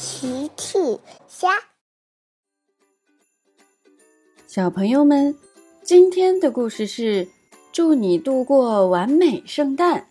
[0.00, 0.78] 奇趣
[1.26, 1.48] 虾，
[4.46, 5.34] 小朋友们，
[5.82, 7.26] 今天的故事是
[7.72, 10.06] 祝你度过完美圣诞。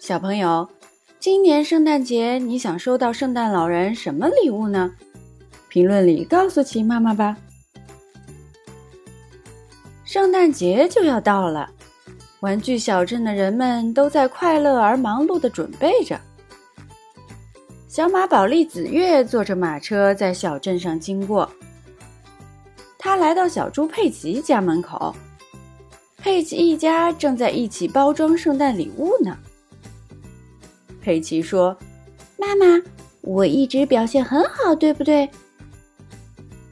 [0.00, 0.68] 小朋友，
[1.20, 4.92] 今年圣诞节你想收到圣诞老人什么礼物呢？
[5.68, 7.36] 评论里告诉奇妈妈吧。
[10.04, 11.70] 圣诞节就要到了，
[12.40, 16.20] 玩具小镇的人们都在快乐而忙碌的准备着。
[17.88, 21.50] 小马宝莉紫月坐着马车在小镇上经过，
[22.98, 25.16] 他来到小猪佩奇家门口，
[26.18, 29.34] 佩奇一家正在一起包装圣诞礼物呢。
[31.00, 31.74] 佩奇说
[32.36, 32.78] ：“妈妈，
[33.22, 35.26] 我一直表现很好，对不对？”“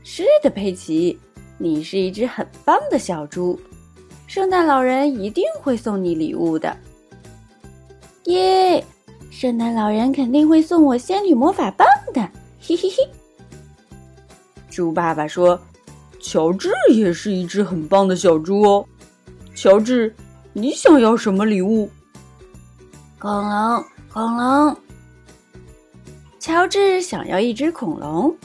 [0.04, 1.18] 是的，佩奇。”
[1.58, 3.58] 你是一只很棒的小猪，
[4.26, 6.76] 圣诞老人一定会送你礼物的。
[8.24, 8.84] 耶！
[9.30, 12.20] 圣诞老人肯定会送我仙女魔法棒的，
[12.60, 13.08] 嘿嘿嘿。
[14.70, 15.60] 猪爸爸说
[16.20, 18.86] ：“乔治也是一只很棒的小猪哦。”
[19.54, 20.14] 乔治，
[20.52, 21.90] 你想要什么礼物？
[23.18, 24.76] 恐龙，恐龙。
[26.38, 28.36] 乔治想要一只恐龙，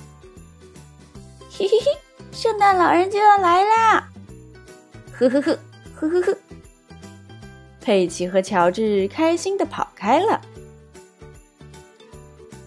[1.50, 1.86] 嘿嘿嘿。
[2.31, 4.09] 圣诞老人就要来啦！
[5.11, 5.59] 呵呵呵，
[5.94, 6.38] 呵呵呵。
[7.81, 10.42] 佩奇和乔治开心的跑开了。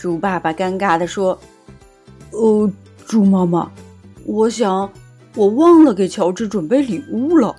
[0.05, 1.38] 猪爸爸尴尬的说
[2.30, 2.70] ：“呃，
[3.06, 3.72] 猪妈妈，
[4.27, 4.92] 我想
[5.34, 7.56] 我忘了给乔治准备礼物了。”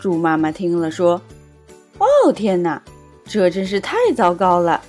[0.00, 1.22] 猪妈妈听了说
[1.98, 2.82] ：“哦，天哪，
[3.24, 4.82] 这真是太糟糕了！”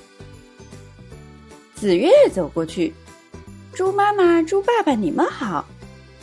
[1.78, 2.92] 紫月走过去。
[3.72, 5.64] 猪妈妈、猪爸爸，你们好！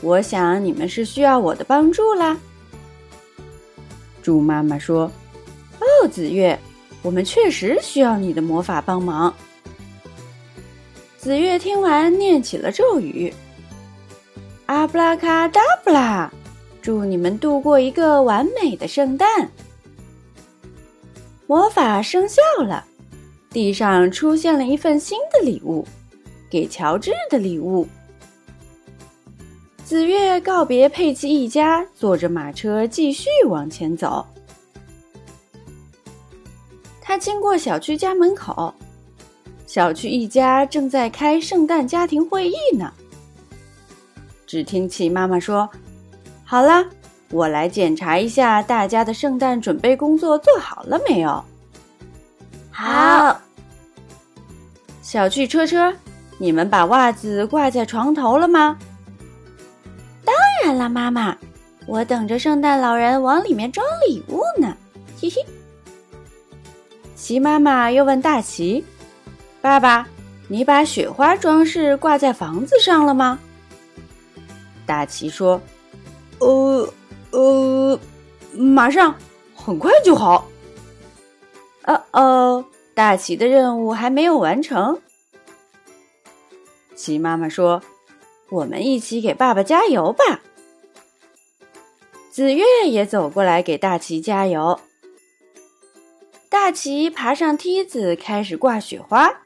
[0.00, 2.36] 我想你们是需要我的帮助啦。
[4.24, 5.08] 猪妈妈说
[5.78, 6.58] ：“哦，紫月，
[7.00, 9.32] 我们确实需要你的魔法帮忙。”
[11.18, 13.34] 紫月听完，念起了咒语
[14.66, 16.32] ：“阿布拉卡达布拉，
[16.80, 19.50] 祝你们度过一个完美的圣诞。”
[21.48, 22.84] 魔法生效了，
[23.50, 25.84] 地上出现了一份新的礼物。
[26.48, 27.86] 给乔治的礼物。
[29.84, 34.24] 紫月告别佩奇一家，坐着马车继续往前走。
[37.02, 38.72] 他经过小区家门口，
[39.68, 42.90] 小区一家正在开圣诞家庭会议呢。
[44.46, 45.68] 只听奇妈妈说
[46.42, 46.82] ：“好了，
[47.30, 51.44] 我来检查一下大家的圣诞准备工作做好了没有。”
[52.72, 53.38] 好。
[55.02, 55.94] 小趣车车。
[56.40, 58.78] 你们把袜子挂在床头了吗？
[60.24, 60.34] 当
[60.64, 61.36] 然了，妈妈，
[61.84, 64.74] 我等着圣诞老人往里面装礼物呢。
[65.20, 65.44] 嘿嘿。
[67.16, 68.82] 齐妈妈又问大齐
[69.60, 70.08] ：“爸爸，
[70.48, 73.38] 你把雪花装饰挂在房子上了吗？”
[74.86, 75.60] 大齐说
[76.40, 76.88] ：“呃
[77.30, 78.00] 呃，
[78.54, 79.14] 马上，
[79.54, 80.48] 很快就好。”
[81.84, 82.64] 哦哦，
[82.94, 85.00] 大齐的任务还没有完成。
[86.94, 87.82] 齐妈妈说
[88.50, 90.40] ：“我们一起给爸爸加油吧。”
[92.30, 94.80] 紫月也走过来给大齐加油。
[96.48, 99.42] 大齐爬上梯子，开始挂雪花。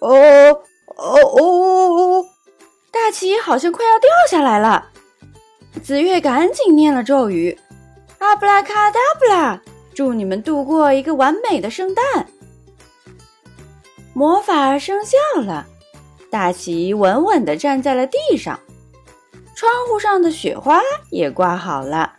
[0.00, 0.54] 哦哦
[0.96, 2.26] 哦哦哦！
[2.90, 4.88] 大齐好像快要掉下来了。
[5.82, 7.58] 紫月赶紧念了咒语
[8.18, 9.60] ：“阿布拉卡达布拉，
[9.94, 12.26] 祝你们度过一个完美的圣诞。”
[14.14, 15.66] 魔法生效了。
[16.30, 18.60] 大旗稳稳地站在了地上，
[19.54, 20.80] 窗户上的雪花
[21.10, 22.12] 也挂好了。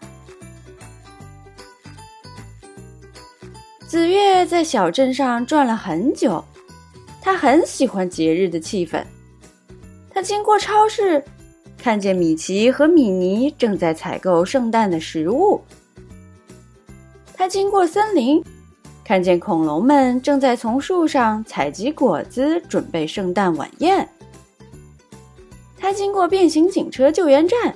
[3.86, 6.44] 紫月在小镇上转了很久，
[7.22, 9.04] 他很喜欢节日的气氛。
[10.10, 11.24] 他经过超市，
[11.78, 15.62] 看见米奇和米妮正在采购圣诞的食物。
[17.34, 18.44] 他经过森林。
[19.04, 24.08] 看见恐龙们正在从树上采集果子，准备圣诞晚宴。
[25.80, 27.76] 他经过变形警车救援站，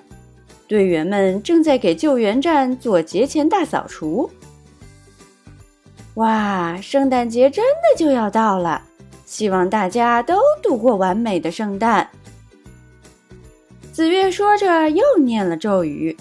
[0.67, 4.29] 队员们正在给救援站做节前大扫除。
[6.13, 8.79] 哇，圣诞节真的就要到了！
[9.33, 12.07] 希望大家都度过完美的圣诞。
[13.91, 16.15] 紫月说着，又念了咒语：“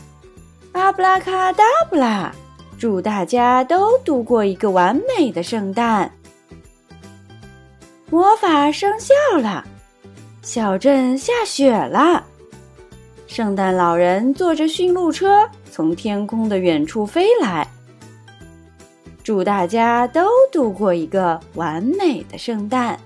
[0.73, 2.32] 阿布拉卡达布拉。”
[2.81, 6.11] 祝大家都度过一个完美的圣诞！
[8.09, 9.62] 魔法生效了，
[10.41, 12.25] 小镇下雪了。
[13.26, 17.69] 圣诞老人坐着驯鹿车从天空的远处飞来。
[19.22, 22.98] 祝大家都度过一个完美的圣诞。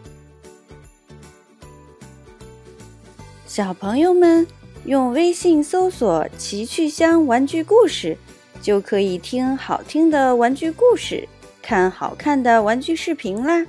[3.46, 4.46] 小朋友们
[4.84, 8.16] 用微信搜索奇趣箱玩具故事
[8.60, 11.26] 就可以听好听的玩具故事
[11.62, 13.66] 看好看的玩具视频啦。